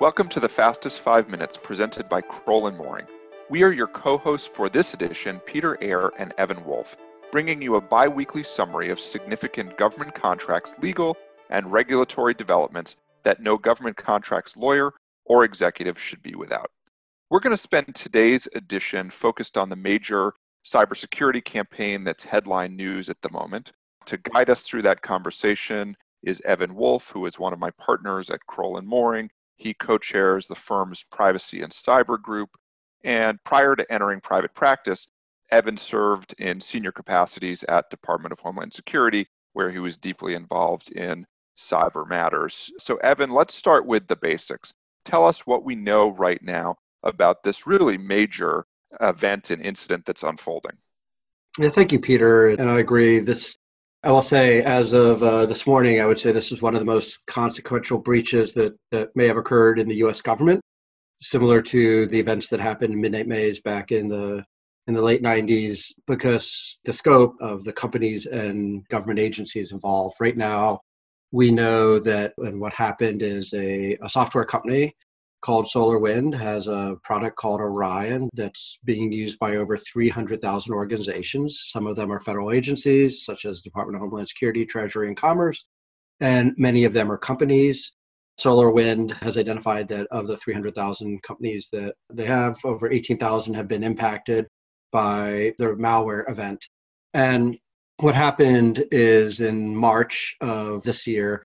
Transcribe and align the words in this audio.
Welcome 0.00 0.30
to 0.30 0.40
the 0.40 0.48
Fastest 0.48 1.00
5 1.00 1.28
Minutes 1.28 1.58
presented 1.58 2.08
by 2.08 2.22
Crowell 2.22 2.68
and 2.68 2.78
Moring. 2.78 3.04
We 3.50 3.64
are 3.64 3.70
your 3.70 3.86
co-hosts 3.86 4.48
for 4.48 4.70
this 4.70 4.94
edition, 4.94 5.40
Peter 5.40 5.76
Eyre 5.82 6.10
and 6.18 6.32
Evan 6.38 6.64
Wolf, 6.64 6.96
bringing 7.30 7.60
you 7.60 7.74
a 7.74 7.82
bi-weekly 7.82 8.42
summary 8.42 8.88
of 8.88 8.98
significant 8.98 9.76
government 9.76 10.14
contracts, 10.14 10.72
legal, 10.78 11.18
and 11.50 11.70
regulatory 11.70 12.32
developments 12.32 12.96
that 13.24 13.42
no 13.42 13.58
government 13.58 13.94
contracts 13.98 14.56
lawyer 14.56 14.90
or 15.26 15.44
executive 15.44 16.00
should 16.00 16.22
be 16.22 16.34
without. 16.34 16.70
We're 17.28 17.40
going 17.40 17.54
to 17.54 17.62
spend 17.62 17.94
today's 17.94 18.48
edition 18.54 19.10
focused 19.10 19.58
on 19.58 19.68
the 19.68 19.76
major 19.76 20.32
cybersecurity 20.64 21.44
campaign 21.44 22.04
that's 22.04 22.24
headline 22.24 22.74
news 22.74 23.10
at 23.10 23.20
the 23.20 23.30
moment. 23.30 23.72
To 24.06 24.16
guide 24.16 24.48
us 24.48 24.62
through 24.62 24.80
that 24.82 25.02
conversation 25.02 25.94
is 26.22 26.40
Evan 26.46 26.74
Wolf, 26.74 27.10
who 27.10 27.26
is 27.26 27.38
one 27.38 27.52
of 27.52 27.58
my 27.58 27.70
partners 27.72 28.30
at 28.30 28.46
Crowell 28.46 28.78
and 28.78 28.88
Moring. 28.88 29.28
He 29.60 29.74
co-chairs 29.74 30.46
the 30.46 30.54
firm's 30.54 31.02
privacy 31.02 31.60
and 31.60 31.70
cyber 31.70 32.20
group. 32.20 32.48
And 33.04 33.38
prior 33.44 33.76
to 33.76 33.92
entering 33.92 34.22
private 34.22 34.54
practice, 34.54 35.06
Evan 35.52 35.76
served 35.76 36.34
in 36.38 36.62
senior 36.62 36.92
capacities 36.92 37.62
at 37.64 37.90
Department 37.90 38.32
of 38.32 38.40
Homeland 38.40 38.72
Security, 38.72 39.26
where 39.52 39.70
he 39.70 39.78
was 39.78 39.98
deeply 39.98 40.34
involved 40.34 40.92
in 40.92 41.26
cyber 41.58 42.08
matters. 42.08 42.70
So, 42.78 42.96
Evan, 42.96 43.30
let's 43.30 43.54
start 43.54 43.84
with 43.84 44.06
the 44.06 44.16
basics. 44.16 44.72
Tell 45.04 45.26
us 45.26 45.46
what 45.46 45.62
we 45.62 45.74
know 45.74 46.12
right 46.12 46.42
now 46.42 46.76
about 47.02 47.42
this 47.42 47.66
really 47.66 47.98
major 47.98 48.64
event 49.00 49.50
and 49.50 49.60
incident 49.60 50.06
that's 50.06 50.22
unfolding. 50.22 50.78
Yeah, 51.58 51.68
thank 51.68 51.92
you, 51.92 51.98
Peter. 51.98 52.48
And 52.48 52.70
I 52.70 52.78
agree. 52.78 53.18
This, 53.18 53.56
I 54.02 54.10
will 54.10 54.22
say, 54.22 54.62
as 54.62 54.94
of 54.94 55.22
uh, 55.22 55.44
this 55.44 55.66
morning, 55.66 56.00
I 56.00 56.06
would 56.06 56.18
say 56.18 56.32
this 56.32 56.52
is 56.52 56.62
one 56.62 56.74
of 56.74 56.80
the 56.80 56.86
most 56.86 57.18
consequential 57.26 57.98
breaches 57.98 58.54
that, 58.54 58.74
that 58.92 59.14
may 59.14 59.26
have 59.26 59.36
occurred 59.36 59.78
in 59.78 59.88
the 59.88 59.96
U.S. 59.96 60.22
government, 60.22 60.62
similar 61.20 61.60
to 61.60 62.06
the 62.06 62.18
events 62.18 62.48
that 62.48 62.60
happened 62.60 62.94
in 62.94 63.00
Midnight 63.00 63.28
Maze 63.28 63.60
back 63.60 63.92
in 63.92 64.08
the 64.08 64.42
in 64.86 64.94
the 64.94 65.02
late 65.02 65.22
90s, 65.22 65.92
because 66.06 66.80
the 66.84 66.92
scope 66.92 67.36
of 67.40 67.62
the 67.64 67.72
companies 67.72 68.24
and 68.24 68.88
government 68.88 69.18
agencies 69.20 69.70
involved. 69.70 70.16
Right 70.18 70.36
now, 70.36 70.80
we 71.30 71.50
know 71.50 71.98
that 71.98 72.32
and 72.38 72.58
what 72.58 72.72
happened 72.72 73.22
is 73.22 73.52
a, 73.52 73.98
a 74.02 74.08
software 74.08 74.46
company 74.46 74.94
called 75.42 75.66
SolarWind 75.66 76.34
has 76.34 76.66
a 76.66 76.96
product 77.02 77.36
called 77.36 77.60
Orion 77.60 78.28
that's 78.34 78.78
being 78.84 79.10
used 79.10 79.38
by 79.38 79.56
over 79.56 79.76
300,000 79.76 80.72
organizations. 80.72 81.62
Some 81.66 81.86
of 81.86 81.96
them 81.96 82.12
are 82.12 82.20
federal 82.20 82.52
agencies, 82.52 83.24
such 83.24 83.44
as 83.44 83.62
Department 83.62 83.96
of 83.96 84.02
Homeland 84.02 84.28
Security, 84.28 84.66
Treasury, 84.66 85.08
and 85.08 85.16
Commerce, 85.16 85.64
and 86.20 86.52
many 86.56 86.84
of 86.84 86.92
them 86.92 87.10
are 87.10 87.18
companies. 87.18 87.92
SolarWind 88.38 89.12
has 89.22 89.36
identified 89.36 89.88
that 89.88 90.06
of 90.10 90.26
the 90.26 90.36
300,000 90.36 91.22
companies 91.22 91.68
that 91.72 91.94
they 92.12 92.26
have, 92.26 92.58
over 92.64 92.90
18,000 92.90 93.54
have 93.54 93.68
been 93.68 93.84
impacted 93.84 94.46
by 94.92 95.52
the 95.58 95.66
malware 95.66 96.28
event. 96.28 96.64
And 97.14 97.56
what 97.98 98.14
happened 98.14 98.84
is 98.90 99.40
in 99.40 99.76
March 99.76 100.36
of 100.40 100.82
this 100.84 101.06
year, 101.06 101.44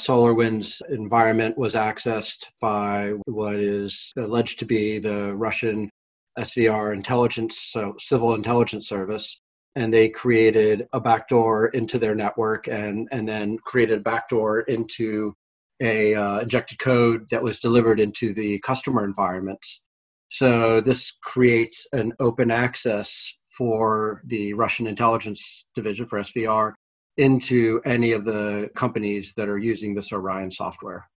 SolarWind's 0.00 0.82
environment 0.90 1.56
was 1.56 1.74
accessed 1.74 2.46
by 2.60 3.12
what 3.26 3.56
is 3.56 4.12
alleged 4.16 4.58
to 4.58 4.66
be 4.66 4.98
the 4.98 5.34
Russian 5.34 5.90
SVR 6.38 6.92
intelligence, 6.92 7.58
so 7.70 7.94
civil 7.98 8.34
intelligence 8.34 8.88
service, 8.88 9.40
and 9.76 9.92
they 9.92 10.08
created 10.08 10.86
a 10.92 11.00
backdoor 11.00 11.68
into 11.68 11.98
their 11.98 12.14
network 12.14 12.68
and 12.68 13.08
and 13.12 13.28
then 13.28 13.56
created 13.64 13.98
a 13.98 14.02
backdoor 14.02 14.60
into 14.62 15.32
a 15.80 16.14
uh, 16.14 16.40
injected 16.40 16.78
code 16.78 17.28
that 17.30 17.42
was 17.42 17.60
delivered 17.60 18.00
into 18.00 18.32
the 18.32 18.58
customer 18.60 19.04
environments. 19.04 19.80
So 20.28 20.80
this 20.80 21.12
creates 21.22 21.86
an 21.92 22.12
open 22.20 22.50
access 22.50 23.32
for 23.56 24.22
the 24.26 24.54
Russian 24.54 24.86
intelligence 24.86 25.64
division 25.74 26.06
for 26.06 26.18
SVR 26.20 26.72
into 27.16 27.80
any 27.84 28.12
of 28.12 28.24
the 28.24 28.70
companies 28.74 29.34
that 29.36 29.48
are 29.48 29.58
using 29.58 29.94
this 29.94 30.12
Orion 30.12 30.50
software. 30.50 31.08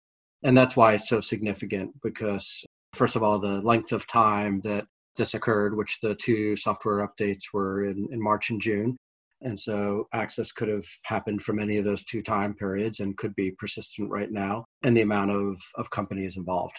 And 0.42 0.56
that's 0.56 0.76
why 0.76 0.94
it's 0.94 1.08
so 1.08 1.20
significant 1.20 1.90
because, 2.02 2.64
first 2.92 3.16
of 3.16 3.22
all, 3.22 3.38
the 3.38 3.60
length 3.62 3.92
of 3.92 4.06
time 4.06 4.60
that 4.60 4.86
this 5.16 5.34
occurred, 5.34 5.76
which 5.76 5.98
the 6.02 6.14
two 6.14 6.56
software 6.56 7.06
updates 7.06 7.44
were 7.52 7.86
in, 7.86 8.08
in 8.12 8.22
March 8.22 8.50
and 8.50 8.60
June. 8.60 8.96
And 9.42 9.58
so 9.58 10.08
access 10.12 10.52
could 10.52 10.68
have 10.68 10.86
happened 11.04 11.42
from 11.42 11.58
any 11.58 11.78
of 11.78 11.84
those 11.84 12.04
two 12.04 12.22
time 12.22 12.54
periods 12.54 13.00
and 13.00 13.16
could 13.16 13.34
be 13.34 13.50
persistent 13.52 14.10
right 14.10 14.30
now, 14.30 14.64
and 14.82 14.96
the 14.96 15.02
amount 15.02 15.30
of, 15.30 15.60
of 15.76 15.90
companies 15.90 16.36
involved. 16.36 16.78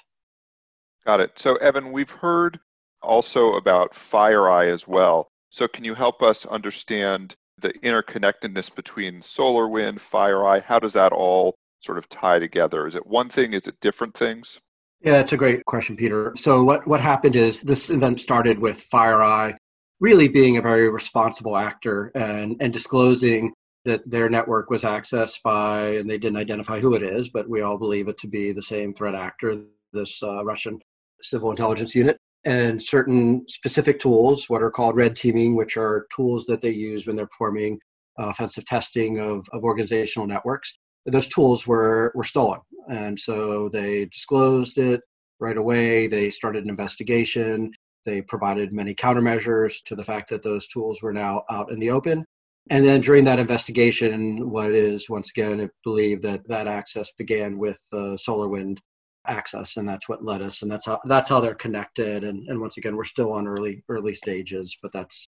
Got 1.05 1.21
it. 1.21 1.37
So, 1.37 1.55
Evan, 1.57 1.91
we've 1.91 2.11
heard 2.11 2.59
also 3.01 3.53
about 3.53 3.93
FireEye 3.93 4.73
as 4.73 4.87
well. 4.87 5.29
So, 5.49 5.67
can 5.67 5.85
you 5.85 5.93
help 5.93 6.21
us 6.21 6.45
understand 6.45 7.35
the 7.59 7.73
interconnectedness 7.83 8.73
between 8.73 9.21
SolarWind, 9.21 9.99
FireEye, 9.99 10.63
how 10.63 10.79
does 10.79 10.93
that 10.93 11.11
all 11.11 11.55
sort 11.79 11.97
of 11.97 12.07
tie 12.09 12.39
together? 12.39 12.87
Is 12.87 12.95
it 12.95 13.05
one 13.05 13.29
thing? 13.29 13.53
Is 13.53 13.67
it 13.67 13.79
different 13.81 14.15
things? 14.15 14.59
Yeah, 15.01 15.19
it's 15.19 15.33
a 15.33 15.37
great 15.37 15.63
question, 15.65 15.95
Peter. 15.95 16.33
So 16.35 16.63
what, 16.63 16.87
what 16.87 16.99
happened 16.99 17.35
is 17.35 17.61
this 17.61 17.89
event 17.89 18.19
started 18.19 18.59
with 18.59 18.87
FireEye 18.91 19.55
really 19.99 20.27
being 20.27 20.57
a 20.57 20.61
very 20.61 20.89
responsible 20.89 21.57
actor 21.57 22.11
and, 22.15 22.55
and 22.59 22.71
disclosing 22.71 23.53
that 23.85 24.07
their 24.09 24.29
network 24.29 24.69
was 24.69 24.83
accessed 24.83 25.41
by, 25.43 25.95
and 25.95 26.09
they 26.09 26.17
didn't 26.17 26.37
identify 26.37 26.79
who 26.79 26.93
it 26.93 27.01
is, 27.01 27.29
but 27.29 27.49
we 27.49 27.61
all 27.61 27.77
believe 27.77 28.07
it 28.07 28.17
to 28.19 28.27
be 28.27 28.51
the 28.51 28.61
same 28.61 28.93
threat 28.93 29.15
actor, 29.15 29.61
this 29.93 30.21
uh, 30.21 30.43
Russian 30.43 30.79
civil 31.21 31.49
intelligence 31.49 31.95
unit 31.95 32.17
and 32.45 32.81
certain 32.81 33.43
specific 33.47 33.99
tools, 33.99 34.49
what 34.49 34.63
are 34.63 34.71
called 34.71 34.95
red 34.95 35.15
teaming, 35.15 35.55
which 35.55 35.77
are 35.77 36.07
tools 36.15 36.45
that 36.45 36.61
they 36.61 36.69
use 36.71 37.05
when 37.05 37.15
they're 37.15 37.27
performing 37.27 37.79
uh, 38.19 38.27
offensive 38.27 38.65
testing 38.65 39.19
of, 39.19 39.47
of 39.53 39.63
organizational 39.63 40.27
networks. 40.27 40.77
Those 41.05 41.27
tools 41.27 41.67
were, 41.67 42.11
were 42.15 42.23
stolen. 42.23 42.59
And 42.89 43.17
so 43.17 43.69
they 43.69 44.05
disclosed 44.05 44.77
it 44.77 45.01
right 45.39 45.57
away. 45.57 46.07
They 46.07 46.29
started 46.29 46.63
an 46.63 46.69
investigation. 46.69 47.71
They 48.05 48.21
provided 48.21 48.71
many 48.71 48.95
countermeasures 48.95 49.83
to 49.85 49.95
the 49.95 50.03
fact 50.03 50.29
that 50.29 50.43
those 50.43 50.67
tools 50.67 51.01
were 51.01 51.13
now 51.13 51.43
out 51.49 51.71
in 51.71 51.79
the 51.79 51.91
open. 51.91 52.25
And 52.69 52.85
then 52.85 53.01
during 53.01 53.23
that 53.25 53.39
investigation, 53.39 54.49
what 54.49 54.71
is 54.71 55.09
once 55.09 55.29
again 55.29 55.69
believed 55.83 56.23
that 56.23 56.47
that 56.47 56.67
access 56.67 57.11
began 57.17 57.57
with 57.57 57.81
uh, 57.93 58.17
SolarWind 58.17 58.79
access 59.27 59.77
and 59.77 59.87
that's 59.87 60.07
what 60.09 60.23
led 60.23 60.41
us 60.41 60.61
and 60.61 60.71
that's 60.71 60.85
how 60.85 60.99
that's 61.05 61.29
how 61.29 61.39
they're 61.39 61.55
connected 61.55 62.23
and, 62.23 62.47
and 62.47 62.59
once 62.59 62.77
again 62.77 62.95
we're 62.95 63.03
still 63.03 63.33
on 63.33 63.47
early 63.47 63.83
early 63.89 64.13
stages 64.13 64.77
but 64.81 64.91
that's 64.93 65.27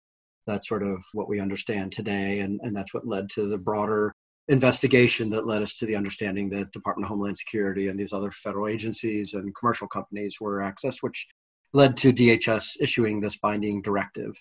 that's 0.47 0.69
sort 0.69 0.83
of 0.83 1.03
what 1.13 1.29
we 1.29 1.41
understand 1.41 1.91
today 1.91 2.41
and, 2.41 2.61
and 2.63 2.75
that's 2.75 2.93
what 2.93 3.07
led 3.07 3.31
to 3.31 3.49
the 3.49 3.57
broader 3.59 4.13
investigation 4.49 5.31
that 5.31 5.47
led 5.47 5.63
us 5.63 5.75
to 5.75 5.87
the 5.87 5.97
understanding 5.97 6.51
that 6.51 6.71
department 6.73 7.05
of 7.05 7.09
homeland 7.09 7.39
security 7.39 7.89
and 7.89 7.99
these 7.99 8.13
other 8.13 8.31
federal 8.31 8.69
agencies 8.69 9.35
and 9.35 9.55
commercial 9.57 9.87
companies 9.87 10.37
were 10.41 10.59
accessed 10.59 11.03
which 11.03 11.27
led 11.75 11.97
to 11.97 12.13
dhs 12.13 12.77
issuing 12.81 13.21
this 13.21 13.37
binding 13.37 13.83
directive. 13.83 14.41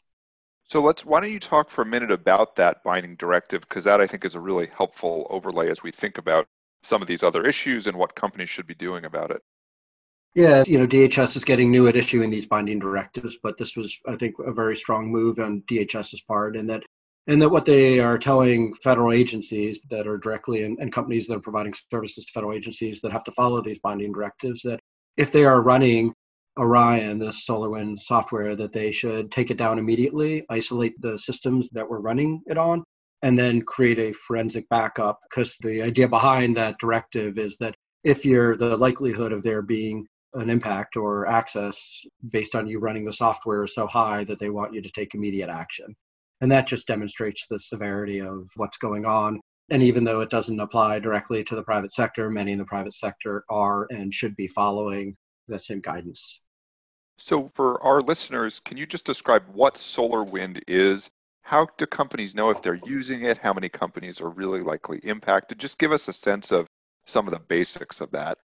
So 0.66 0.82
let's 0.82 1.04
why 1.04 1.20
don't 1.20 1.32
you 1.32 1.40
talk 1.40 1.70
for 1.70 1.82
a 1.82 1.86
minute 1.86 2.12
about 2.12 2.56
that 2.56 2.84
binding 2.84 3.16
directive? 3.18 3.62
Because 3.62 3.84
that 3.84 4.00
i 4.00 4.08
think 4.08 4.24
is 4.24 4.36
a 4.36 4.40
really 4.40 4.68
helpful 4.68 5.28
overlay 5.30 5.70
as 5.70 5.84
we 5.84 5.92
think 5.92 6.18
about 6.18 6.48
some 6.84 7.02
of 7.02 7.08
these 7.08 7.24
other 7.24 7.46
issues 7.46 7.88
and 7.88 7.98
what 7.98 8.16
companies 8.16 8.50
should 8.50 8.68
be 8.68 8.76
doing 8.76 9.06
about 9.06 9.32
it. 9.32 9.42
Yeah, 10.36 10.64
you 10.66 10.80
know, 10.80 10.88
DHS 10.88 11.36
is 11.36 11.44
getting 11.44 11.70
new 11.70 11.88
at 11.88 11.96
issuing 11.96 12.30
these 12.30 12.48
binding 12.48 12.80
directives, 12.80 13.38
but 13.44 13.58
this 13.58 13.78
was, 13.78 13.96
I 14.08 14.16
think, 14.16 14.36
a 14.40 14.52
very 14.52 14.76
strong 14.76 15.12
move 15.12 15.40
on 15.40 15.64
DHS's 15.70 16.22
part, 16.22 16.58
and 16.58 16.70
that 16.70 16.84
and 17.28 17.42
that 17.42 17.50
what 17.50 17.66
they 17.66 18.00
are 18.00 18.18
telling 18.18 18.74
federal 18.84 19.14
agencies 19.14 19.84
that 19.90 20.08
are 20.08 20.18
directly 20.18 20.64
and, 20.64 20.78
and 20.80 20.92
companies 20.92 21.28
that 21.28 21.36
are 21.36 21.40
providing 21.40 21.74
services 21.90 22.26
to 22.26 22.32
federal 22.34 22.54
agencies 22.54 23.00
that 23.02 23.14
have 23.14 23.24
to 23.24 23.32
follow 23.32 23.62
these 23.62 23.80
binding 23.80 24.12
directives 24.12 24.62
that 24.64 24.80
if 25.16 25.32
they 25.32 25.46
are 25.46 25.62
running 25.62 26.14
Orion, 26.60 27.20
this 27.20 27.48
SolarWind 27.48 28.00
software, 28.00 28.56
that 28.56 28.74
they 28.74 28.92
should 28.92 29.32
take 29.32 29.52
it 29.52 29.58
down 29.58 29.80
immediately, 29.80 30.46
isolate 30.50 31.00
the 31.02 31.18
systems 31.18 31.70
that 31.70 31.90
we're 31.90 32.00
running 32.00 32.42
it 32.46 32.58
on, 32.58 32.84
and 33.24 33.38
then 33.38 33.62
create 33.62 33.98
a 33.98 34.12
forensic 34.12 34.68
backup 34.70 35.20
because 35.24 35.58
the 35.62 35.82
idea 35.82 36.08
behind 36.08 36.56
that 36.56 36.78
directive 36.78 37.40
is 37.40 37.58
that 37.58 37.74
if 38.04 38.26
you're 38.26 38.58
the 38.58 38.76
likelihood 38.76 39.32
of 39.32 39.42
there 39.44 39.62
being 39.62 40.06
an 40.34 40.50
impact 40.50 40.98
or 40.98 41.26
access 41.26 42.04
based 42.30 42.54
on 42.54 42.68
you 42.68 42.80
running 42.80 43.06
the 43.06 43.14
software 43.14 43.64
is 43.64 43.74
so 43.74 43.88
high 43.88 44.26
that 44.26 44.40
they 44.40 44.50
want 44.50 44.74
you 44.74 44.82
to 44.82 44.92
take 44.92 45.16
immediate 45.16 45.50
action. 45.50 45.96
And 46.42 46.52
that 46.52 46.68
just 46.68 46.86
demonstrates 46.86 47.48
the 47.50 47.58
severity 47.58 48.20
of 48.20 48.50
what's 48.58 48.78
going 48.78 49.06
on. 49.06 49.40
And 49.70 49.82
even 49.82 50.04
though 50.04 50.20
it 50.20 50.30
doesn't 50.30 50.60
apply 50.60 51.00
directly 51.00 51.46
to 51.46 51.56
the 51.56 51.64
private 51.64 51.94
sector 51.94 52.30
many 52.30 52.52
in 52.52 52.58
the 52.58 52.66
private 52.66 52.94
sector 52.94 53.46
are 53.50 53.88
and 53.90 54.14
should 54.14 54.36
be 54.36 54.48
following 54.48 55.16
that 55.48 55.64
same 55.64 55.80
guidance. 55.80 56.42
So 57.18 57.52
for 57.56 57.82
our 57.82 58.02
listeners 58.02 58.60
can 58.60 58.76
you 58.76 58.86
just 58.86 59.06
describe 59.06 59.44
what 59.54 59.76
solarwind 59.76 60.62
is 60.68 61.10
how 61.44 61.68
do 61.78 61.86
companies 61.86 62.34
know 62.34 62.50
if 62.50 62.62
they're 62.62 62.80
using 62.86 63.24
it? 63.24 63.38
How 63.38 63.54
many 63.54 63.70
companies 63.70 64.22
are 64.22 64.30
really 64.30 64.62
likely 64.62 65.00
impacted? 65.00 65.60
Just 65.60 65.78
give 65.78 65.92
us 65.92 66.08
a 66.08 66.14
sense 66.14 66.52
of 66.52 66.68
some 67.06 67.28
of 67.28 67.34
the 67.34 67.40
basics 67.40 68.02
of 68.02 68.10
that. 68.12 68.38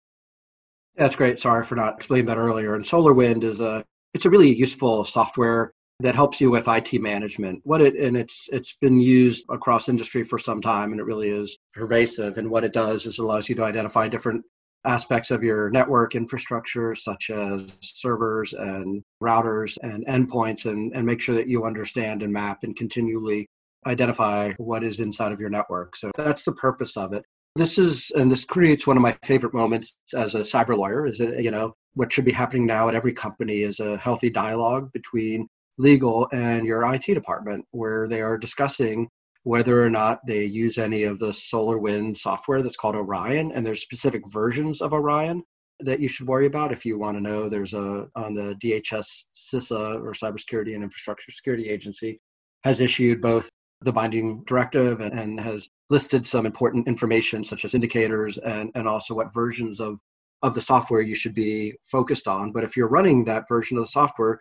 That's 0.97 1.15
great. 1.15 1.39
Sorry 1.39 1.65
for 1.65 1.77
not 1.77 1.95
explaining 1.95 2.27
that 2.27 2.39
earlier. 2.39 2.75
And 2.75 2.85
SolarWind 2.85 3.45
is 3.45 3.61
a 3.61 3.85
it's 4.15 4.25
a 4.25 4.31
really 4.31 4.53
useful 4.53 5.05
software 5.05 5.73
that 6.01 6.17
helps 6.17 6.41
you 6.41 6.51
with 6.51 6.67
IT 6.67 7.01
management. 7.01 7.61
What 7.63 7.81
it 7.81 7.95
and 7.95 8.17
it's 8.17 8.49
it's 8.53 8.75
been 8.81 8.99
used 8.99 9.45
across 9.49 9.89
industry 9.89 10.25
for 10.25 10.39
some 10.39 10.61
time 10.61 10.91
and 10.91 11.01
it 11.01 11.05
really 11.05 11.29
is 11.29 11.57
pervasive. 11.75 12.37
And 12.37 12.51
what 12.51 12.65
it 12.65 12.73
does 12.73 13.07
is 13.07 13.19
it 13.19 13.23
allows 13.23 13.49
you 13.49 13.55
to 13.57 13.65
identify 13.65 14.09
different 14.09 14.45
aspects 14.85 15.31
of 15.31 15.45
your 15.45 15.71
network 15.71 16.17
infrastructure 16.17 16.97
such 16.97 17.31
as 17.31 17.77
servers 17.81 18.55
and 18.55 19.05
routers 19.23 19.77
and 19.83 20.07
endpoints 20.07 20.67
and, 20.67 20.93
and 20.95 21.05
make 21.07 21.21
sure 21.21 21.35
that 21.35 21.49
you 21.49 21.65
understand 21.65 22.23
and 22.23 22.33
map 22.33 22.63
and 22.63 22.77
continually 22.77 23.49
identify 23.87 24.53
what 24.57 24.85
is 24.85 25.01
inside 25.01 25.33
of 25.33 25.41
your 25.41 25.51
network. 25.51 25.97
So 25.97 26.11
that's 26.17 26.43
the 26.43 26.53
purpose 26.53 26.97
of 26.97 27.13
it. 27.13 27.25
This 27.57 27.79
is, 27.79 28.13
and 28.15 28.31
this 28.31 28.45
creates 28.45 28.87
one 28.87 28.97
of 28.97 29.03
my 29.03 29.17
favorite 29.25 29.55
moments 29.55 29.97
as 30.15 30.35
a 30.35 30.41
cyber 30.41 30.77
lawyer. 30.77 31.07
Is 31.07 31.21
it, 31.21 31.43
you 31.43 31.51
know, 31.51 31.75
what 31.95 32.13
should 32.13 32.25
be 32.25 32.33
happening 32.33 32.67
now 32.67 32.89
at 32.89 32.95
every 32.95 33.13
company 33.13 33.63
is 33.63 33.81
a 33.81 33.97
healthy 33.97 34.31
dialogue 34.31 34.93
between 34.93 35.49
legal 35.79 36.29
and 36.33 36.67
your 36.67 36.85
IT 36.95 37.07
department, 37.07 37.65
where 37.71 38.07
they 38.07 38.21
are 38.21 38.37
discussing 38.37 39.09
whether 39.45 39.83
or 39.85 39.89
not 39.89 40.21
they 40.27 40.45
use 40.45 40.77
any 40.79 41.05
of 41.05 41.19
the 41.19 41.29
SolarWind 41.29 42.17
software 42.17 42.63
that's 42.63 42.77
called 42.77 42.97
Orion, 42.97 43.51
and 43.53 43.65
there's 43.65 43.81
specific 43.81 44.23
versions 44.31 44.83
of 44.83 44.93
Orion 44.93 45.43
that 45.81 46.01
you 46.01 46.09
should 46.09 46.27
worry 46.27 46.47
about 46.47 46.73
if 46.73 46.85
you 46.85 46.99
want 46.99 47.17
to 47.17 47.21
know. 47.21 47.49
There's 47.49 47.75
a 47.75 48.09
on 48.17 48.35
the 48.35 48.57
DHS 48.63 49.25
CISA 49.37 50.01
or 50.03 50.13
Cybersecurity 50.13 50.75
and 50.75 50.83
Infrastructure 50.83 51.31
Security 51.31 51.69
Agency 51.69 52.21
has 52.65 52.81
issued 52.81 53.21
both 53.21 53.49
the 53.83 53.93
binding 53.93 54.43
directive 54.45 55.01
and, 55.01 55.19
and 55.19 55.41
has 55.41 55.69
listed 55.91 56.27
some 56.27 56.47
important 56.47 56.89
information 56.89 57.45
such 57.45 57.65
as 57.65 57.75
indicators 57.75 58.39
and, 58.39 58.71
and 58.75 58.89
also 58.89 59.15
what 59.15 59.33
versions 59.33 59.81
of, 59.81 60.01
of 60.43 60.55
the 60.55 60.61
software 60.61 61.01
you 61.01 61.15
should 61.15 61.35
be 61.35 61.73
focused 61.83 62.27
on. 62.27 62.51
But 62.53 62.65
if 62.65 62.77
you're 62.77 62.89
running 62.89 63.25
that 63.25 63.49
version 63.49 63.79
of 63.79 63.85
the 63.85 63.91
software, 63.91 64.41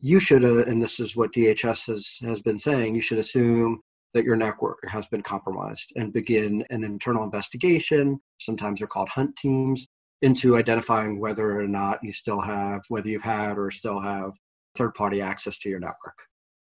you 0.00 0.18
should, 0.18 0.44
uh, 0.44 0.64
and 0.64 0.80
this 0.80 0.98
is 0.98 1.14
what 1.14 1.32
DHS 1.32 1.86
has, 1.88 2.18
has 2.22 2.40
been 2.40 2.58
saying, 2.58 2.94
you 2.94 3.02
should 3.02 3.18
assume 3.18 3.80
that 4.14 4.24
your 4.24 4.36
network 4.36 4.78
has 4.88 5.06
been 5.06 5.22
compromised 5.22 5.92
and 5.96 6.12
begin 6.12 6.64
an 6.70 6.82
internal 6.82 7.22
investigation. 7.22 8.18
Sometimes 8.40 8.80
they're 8.80 8.88
called 8.88 9.10
hunt 9.10 9.36
teams 9.36 9.86
into 10.22 10.56
identifying 10.56 11.18
whether 11.18 11.58
or 11.58 11.66
not 11.66 12.02
you 12.02 12.12
still 12.12 12.40
have, 12.40 12.82
whether 12.88 13.08
you've 13.08 13.22
had 13.22 13.56
or 13.56 13.70
still 13.70 14.00
have 14.00 14.32
third 14.74 14.94
party 14.94 15.20
access 15.20 15.58
to 15.58 15.68
your 15.68 15.80
network. 15.80 16.16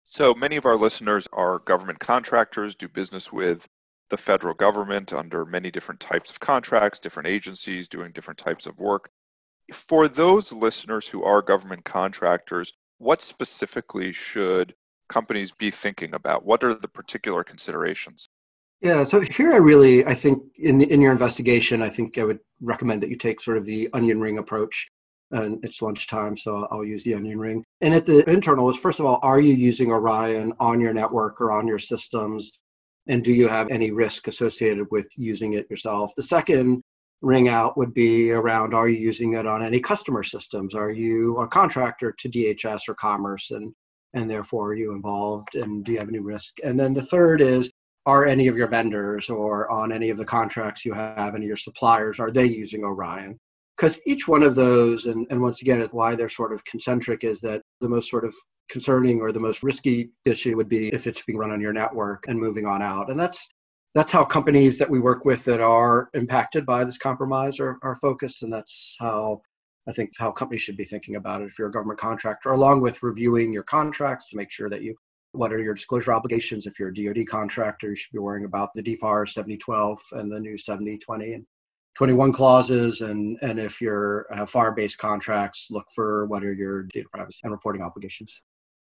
So 0.06 0.34
many 0.34 0.56
of 0.58 0.66
our 0.66 0.76
listeners 0.76 1.28
are 1.34 1.60
government 1.60 2.00
contractors, 2.00 2.76
do 2.76 2.88
business 2.88 3.32
with 3.32 3.68
the 4.10 4.18
federal 4.18 4.54
government 4.54 5.14
under 5.14 5.46
many 5.46 5.72
different 5.72 6.00
types 6.00 6.30
of 6.30 6.40
contracts, 6.40 7.00
different 7.00 7.28
agencies 7.28 7.88
doing 7.88 8.12
different 8.12 8.38
types 8.38 8.66
of 8.66 8.78
work. 8.78 9.10
For 9.72 10.08
those 10.08 10.52
listeners 10.52 11.08
who 11.08 11.24
are 11.24 11.42
government 11.42 11.84
contractors, 11.84 12.74
what 12.98 13.22
specifically 13.22 14.12
should 14.12 14.76
companies 15.10 15.52
be 15.52 15.72
thinking 15.72 16.14
about? 16.14 16.46
What 16.46 16.64
are 16.64 16.74
the 16.74 16.88
particular 16.88 17.44
considerations? 17.44 18.30
Yeah, 18.84 19.06
so 19.06 19.22
here 19.22 19.54
I 19.54 19.58
really, 19.58 20.06
I 20.06 20.14
think 20.14 20.44
in 20.58 20.78
the, 20.78 20.92
in 20.92 21.00
your 21.00 21.14
investigation, 21.14 21.82
I 21.82 21.88
think 21.88 22.18
I 22.18 22.26
would 22.26 22.40
recommend 22.62 23.02
that 23.02 23.10
you 23.10 23.16
take 23.16 23.40
sort 23.40 23.58
of 23.58 23.64
the 23.64 23.88
onion 23.94 24.20
ring 24.20 24.40
approach 24.40 24.90
and 25.32 25.58
it's 25.64 25.82
lunchtime, 25.82 26.36
so 26.36 26.68
I'll 26.70 26.84
use 26.84 27.06
the 27.06 27.16
onion 27.16 27.40
ring. 27.40 27.64
And 27.80 27.94
at 27.94 28.06
the 28.06 28.30
internal 28.30 28.70
is 28.70 28.76
first 28.76 29.00
of 29.00 29.06
all, 29.06 29.20
are 29.24 29.40
you 29.40 29.54
using 29.54 29.90
Orion 29.90 30.52
on 30.60 30.82
your 30.82 30.94
network 30.94 31.40
or 31.40 31.54
on 31.54 31.66
your 31.66 31.80
systems? 31.80 32.52
And 33.08 33.24
do 33.24 33.32
you 33.32 33.48
have 33.48 33.70
any 33.70 33.92
risk 33.92 34.28
associated 34.28 34.86
with 34.92 35.08
using 35.16 35.54
it 35.54 35.66
yourself? 35.70 36.12
The 36.18 36.24
second 36.24 36.84
ring 37.22 37.48
out 37.48 37.78
would 37.78 37.94
be 37.94 38.32
around 38.32 38.74
are 38.74 38.90
you 38.90 39.00
using 39.00 39.36
it 39.36 39.48
on 39.48 39.64
any 39.64 39.80
customer 39.80 40.24
systems? 40.24 40.76
Are 40.76 40.92
you 40.92 41.38
a 41.38 41.48
contractor 41.48 42.14
to 42.20 42.30
DHS 42.30 42.90
or 42.90 42.96
Commerce? 42.96 43.50
And 43.52 43.74
and 44.14 44.30
therefore 44.30 44.72
are 44.72 44.76
you 44.76 44.94
involved 44.94 45.56
and 45.56 45.86
do 45.86 45.94
you 45.94 46.00
have 46.00 46.10
any 46.10 46.20
risk? 46.20 46.58
And 46.66 46.78
then 46.78 46.94
the 46.94 47.02
third 47.02 47.40
is 47.40 47.72
are 48.06 48.26
any 48.26 48.48
of 48.48 48.58
your 48.58 48.68
vendors 48.68 49.30
or 49.30 49.70
on 49.72 49.92
any 49.92 50.10
of 50.10 50.18
the 50.18 50.26
contracts 50.26 50.84
you 50.86 50.94
have, 50.94 51.36
any 51.36 51.46
of 51.46 51.48
your 51.48 51.58
suppliers, 51.58 52.20
are 52.20 52.32
they 52.32 52.46
using 52.46 52.84
Orion? 52.84 53.40
because 53.76 54.00
each 54.06 54.28
one 54.28 54.44
of 54.44 54.56
those 54.56 55.06
and, 55.06 55.26
and 55.30 55.42
once 55.42 55.62
again 55.62 55.88
why 55.92 56.16
they're 56.16 56.30
sort 56.30 56.54
of 56.54 56.64
concentric 56.66 57.24
is 57.24 57.40
that 57.42 57.62
the 57.82 57.90
most 57.90 58.10
sort 58.10 58.26
of 58.26 58.34
concerning 58.70 59.20
or 59.20 59.32
the 59.32 59.40
most 59.40 59.64
risky 59.64 60.10
issue 60.26 60.56
would 60.56 60.70
be 60.70 60.88
if 60.90 61.06
it's 61.08 61.24
being 61.24 61.38
run 61.38 61.52
on 61.52 61.62
your 61.62 61.74
network 61.74 62.26
and 62.28 62.40
moving 62.40 62.66
on 62.66 62.82
out 62.82 63.10
and 63.10 63.20
that's 63.20 63.48
that's 63.96 64.12
how 64.12 64.24
companies 64.24 64.78
that 64.80 64.90
we 64.90 65.00
work 65.00 65.24
with 65.26 65.44
that 65.46 65.60
are 65.60 66.10
impacted 66.16 66.66
by 66.66 66.84
this 66.84 66.98
compromise 66.98 67.60
are, 67.60 67.78
are 67.84 67.96
focused 67.96 68.44
and 68.44 68.54
that's 68.54 68.96
how 69.00 69.42
i 69.88 69.92
think 69.92 70.12
how 70.18 70.32
companies 70.32 70.62
should 70.62 70.78
be 70.78 70.86
thinking 70.86 71.16
about 71.16 71.42
it 71.42 71.46
if 71.46 71.60
you're 71.60 71.68
a 71.68 71.72
government 71.72 72.00
contractor 72.00 72.52
along 72.52 72.80
with 72.80 73.04
reviewing 73.04 73.52
your 73.52 73.64
contracts 73.64 74.30
to 74.30 74.38
make 74.38 74.52
sure 74.52 74.70
that 74.70 74.82
you 74.82 74.96
what 75.34 75.52
are 75.52 75.60
your 75.60 75.74
disclosure 75.74 76.14
obligations? 76.14 76.68
If 76.68 76.80
you're 76.80 76.90
a 76.90 76.94
dod 76.94 77.28
contractor 77.28 77.90
you 77.90 77.96
should 77.96 78.14
be 78.14 78.20
worrying 78.20 78.46
about 78.46 78.70
the 78.74 78.82
dfar 78.82 79.28
7012 79.28 80.00
and 80.14 80.32
the 80.32 80.40
new 80.40 80.58
7020 80.58 81.34
and 81.34 81.46
21 81.96 82.32
clauses. 82.32 83.02
And 83.02 83.38
and 83.42 83.60
if 83.60 83.82
you're 83.82 84.26
uh, 84.32 84.38
have 84.38 84.50
FAR-based 84.50 84.98
contracts 84.98 85.68
look 85.70 85.86
for 85.94 86.26
what 86.28 86.44
are 86.44 86.54
your 86.54 86.84
data 86.84 87.08
privacy 87.12 87.40
and 87.44 87.52
reporting 87.52 87.82
obligations. 87.82 88.40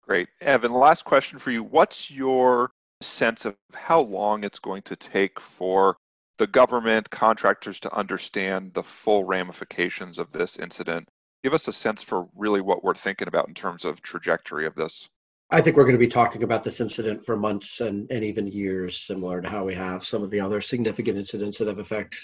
Great. 0.03 0.29
Evan 0.41 0.73
last 0.73 1.05
question 1.05 1.39
for 1.39 1.51
you. 1.51 1.63
What's 1.63 2.11
your 2.11 2.71
sense 3.01 3.45
of 3.45 3.57
how 3.73 4.01
long 4.01 4.45
it's 4.45 4.59
going 4.59 4.83
to 4.83 4.97
take 4.97 5.41
for 5.41 5.97
the 6.39 6.47
government 6.47 7.09
contractors 7.11 7.81
to 7.81 7.95
understand 7.95 8.75
the 8.75 8.83
full 8.83 9.25
ramifications 9.25 10.19
of 10.19 10.31
this 10.33 10.59
incident? 10.59 11.09
Give 11.43 11.55
us 11.55 11.69
a 11.69 11.73
sense 11.73 12.03
for 12.03 12.25
really 12.35 12.61
what 12.61 12.83
we're 12.83 12.95
thinking 12.95 13.29
about 13.29 13.49
in 13.49 13.55
terms 13.55 13.85
of 13.85 14.03
trajectory 14.03 14.67
of 14.67 14.75
this 14.75 15.09
I 15.55 15.61
think 15.61 15.77
we're 15.77 15.85
going 15.85 15.95
to 15.95 16.01
be 16.01 16.09
talking 16.09 16.43
about 16.43 16.65
this 16.65 16.81
incident 16.81 17.25
for 17.25 17.37
months 17.37 17.81
and, 17.81 18.11
and 18.11 18.25
even 18.25 18.49
years, 18.49 19.03
similar 19.03 19.41
to 19.41 19.49
how 19.49 19.65
we 19.65 19.73
have 19.75 20.03
some 20.05 20.25
of 20.25 20.31
the 20.33 20.41
other 20.41 20.61
significant 20.61 21.17
incidents 21.17 21.59
that 21.59 21.69
have 21.69 21.79
affected 21.79 22.19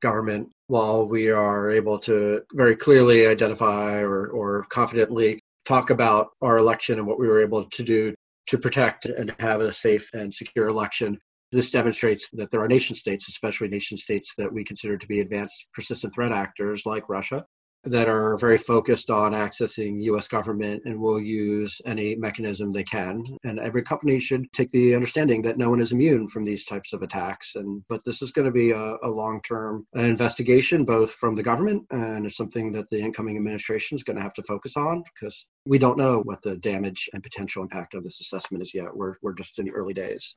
government 0.00 0.48
while 0.68 1.04
we 1.04 1.28
are 1.28 1.72
able 1.72 1.98
to 1.98 2.40
very 2.52 2.76
clearly 2.76 3.26
identify 3.26 3.96
or, 3.98 4.28
or 4.28 4.64
confidently 4.68 5.40
talk 5.66 5.90
about 5.90 6.28
our 6.40 6.56
election 6.56 7.00
and 7.00 7.06
what 7.08 7.18
we 7.18 7.26
were 7.26 7.42
able 7.42 7.64
to 7.64 7.82
do 7.82 8.14
to 8.46 8.56
protect 8.56 9.06
and 9.06 9.34
have 9.40 9.60
a 9.60 9.72
safe 9.72 10.08
and 10.14 10.32
secure 10.32 10.68
election. 10.68 11.18
This 11.50 11.70
demonstrates 11.70 12.30
that 12.34 12.52
there 12.52 12.60
are 12.60 12.68
nation 12.68 12.94
states, 12.94 13.28
especially 13.28 13.66
nation 13.66 13.98
states 13.98 14.34
that 14.38 14.52
we 14.52 14.62
consider 14.62 14.96
to 14.96 15.06
be 15.08 15.18
advanced 15.18 15.66
persistent 15.74 16.14
threat 16.14 16.30
actors 16.30 16.86
like 16.86 17.08
Russia, 17.08 17.44
that 17.84 18.08
are 18.08 18.36
very 18.36 18.58
focused 18.58 19.08
on 19.10 19.32
accessing 19.32 20.02
US 20.02 20.28
government 20.28 20.82
and 20.84 20.98
will 20.98 21.20
use 21.20 21.80
any 21.86 22.16
mechanism 22.16 22.72
they 22.72 22.84
can. 22.84 23.24
And 23.44 23.58
every 23.58 23.82
company 23.82 24.20
should 24.20 24.52
take 24.52 24.70
the 24.70 24.94
understanding 24.94 25.42
that 25.42 25.58
no 25.58 25.70
one 25.70 25.80
is 25.80 25.92
immune 25.92 26.26
from 26.28 26.44
these 26.44 26.64
types 26.64 26.92
of 26.92 27.02
attacks. 27.02 27.54
And 27.54 27.82
but 27.88 28.04
this 28.04 28.20
is 28.20 28.32
going 28.32 28.46
to 28.46 28.52
be 28.52 28.72
a, 28.72 28.96
a 29.02 29.08
long-term 29.08 29.86
investigation, 29.94 30.84
both 30.84 31.12
from 31.12 31.34
the 31.34 31.42
government 31.42 31.84
and 31.90 32.26
it's 32.26 32.36
something 32.36 32.72
that 32.72 32.88
the 32.90 32.98
incoming 32.98 33.36
administration 33.36 33.96
is 33.96 34.02
going 34.02 34.16
to 34.16 34.22
have 34.22 34.34
to 34.34 34.42
focus 34.42 34.76
on 34.76 35.02
because 35.14 35.46
we 35.64 35.78
don't 35.78 35.98
know 35.98 36.20
what 36.20 36.42
the 36.42 36.56
damage 36.56 37.08
and 37.12 37.22
potential 37.22 37.62
impact 37.62 37.94
of 37.94 38.04
this 38.04 38.20
assessment 38.20 38.62
is 38.62 38.74
yet. 38.74 38.94
We're 38.94 39.14
we're 39.22 39.34
just 39.34 39.58
in 39.58 39.66
the 39.66 39.72
early 39.72 39.94
days. 39.94 40.34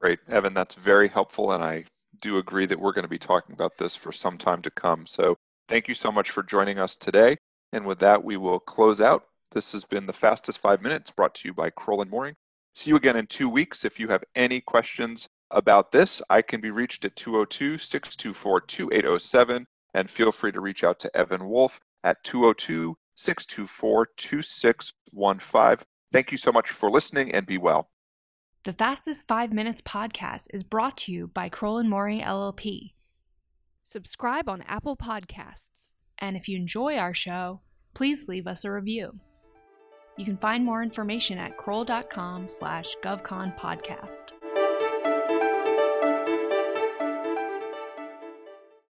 Great, 0.00 0.20
Evan, 0.28 0.54
that's 0.54 0.74
very 0.74 1.08
helpful 1.08 1.52
and 1.52 1.62
I 1.62 1.84
do 2.20 2.38
agree 2.38 2.66
that 2.66 2.78
we're 2.78 2.92
going 2.92 3.04
to 3.04 3.08
be 3.08 3.18
talking 3.18 3.54
about 3.54 3.76
this 3.78 3.96
for 3.96 4.12
some 4.12 4.36
time 4.36 4.62
to 4.62 4.70
come. 4.70 5.06
So 5.06 5.36
Thank 5.68 5.88
you 5.88 5.94
so 5.94 6.12
much 6.12 6.30
for 6.30 6.42
joining 6.42 6.78
us 6.78 6.96
today. 6.96 7.36
And 7.72 7.86
with 7.86 8.00
that, 8.00 8.22
we 8.22 8.36
will 8.36 8.60
close 8.60 9.00
out. 9.00 9.24
This 9.52 9.72
has 9.72 9.84
been 9.84 10.06
the 10.06 10.12
fastest 10.12 10.60
five 10.60 10.82
minutes 10.82 11.10
brought 11.10 11.34
to 11.36 11.48
you 11.48 11.54
by 11.54 11.70
Crowell 11.70 12.02
and 12.02 12.10
Moring. 12.10 12.34
See 12.74 12.90
you 12.90 12.96
again 12.96 13.16
in 13.16 13.26
two 13.26 13.48
weeks. 13.48 13.84
If 13.84 14.00
you 14.00 14.08
have 14.08 14.24
any 14.34 14.60
questions 14.60 15.28
about 15.50 15.92
this, 15.92 16.22
I 16.30 16.42
can 16.42 16.60
be 16.60 16.70
reached 16.70 17.04
at 17.04 17.16
202 17.16 17.78
624 17.78 18.60
2807. 18.62 19.66
And 19.94 20.08
feel 20.08 20.32
free 20.32 20.52
to 20.52 20.60
reach 20.60 20.84
out 20.84 20.98
to 21.00 21.14
Evan 21.16 21.48
Wolf 21.48 21.78
at 22.02 22.22
202 22.24 22.96
624 23.14 24.08
2615. 24.16 25.86
Thank 26.12 26.32
you 26.32 26.38
so 26.38 26.52
much 26.52 26.70
for 26.70 26.90
listening 26.90 27.32
and 27.32 27.46
be 27.46 27.58
well. 27.58 27.90
The 28.64 28.72
Fastest 28.72 29.26
Five 29.26 29.52
Minutes 29.52 29.82
podcast 29.82 30.46
is 30.54 30.62
brought 30.62 30.96
to 30.98 31.12
you 31.12 31.26
by 31.26 31.48
Crowell 31.48 31.78
and 31.78 31.90
Moring 31.90 32.20
LLP. 32.20 32.92
Subscribe 33.82 34.48
on 34.48 34.62
Apple 34.62 34.96
Podcasts. 34.96 35.96
And 36.18 36.36
if 36.36 36.48
you 36.48 36.56
enjoy 36.56 36.96
our 36.96 37.14
show, 37.14 37.60
please 37.94 38.28
leave 38.28 38.46
us 38.46 38.64
a 38.64 38.70
review. 38.70 39.18
You 40.16 40.24
can 40.24 40.36
find 40.36 40.64
more 40.64 40.82
information 40.82 41.38
at 41.38 41.56
crowell.com 41.56 42.48
slash 42.48 42.94
govconpodcast. 43.02 44.41